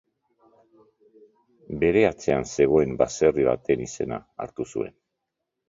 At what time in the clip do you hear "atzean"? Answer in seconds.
2.09-2.49